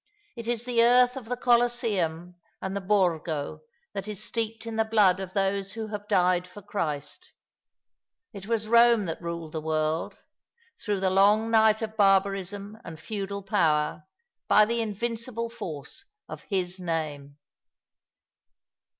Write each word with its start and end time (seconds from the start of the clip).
It 0.35 0.47
is 0.47 0.65
the 0.65 0.81
earth 0.83 1.15
of 1.15 1.25
the 1.25 1.37
Colosseum 1.37 2.33
and 2.59 2.75
the 2.75 2.81
Borgo 2.81 3.61
that 3.93 4.07
is 4.07 4.23
steeped 4.23 4.65
in 4.65 4.75
the 4.75 4.83
blood 4.83 5.19
of 5.19 5.33
those 5.33 5.73
who 5.73 5.89
have 5.89 6.07
died 6.07 6.47
for 6.47 6.63
Christ. 6.63 7.31
It 8.33 8.47
was 8.47 8.65
Eome 8.65 9.05
that 9.05 9.21
ruled 9.21 9.51
the 9.51 9.61
world, 9.61 10.23
through 10.83 11.01
the 11.01 11.11
long 11.11 11.51
night 11.51 11.83
of 11.83 11.97
barbarism 11.97 12.79
and 12.83 12.99
feudal 12.99 13.43
power, 13.43 14.01
by 14.47 14.65
the 14.65 14.81
invincible 14.81 15.51
force 15.51 16.03
of 16.27 16.41
His 16.49 16.79
name. 16.79 17.37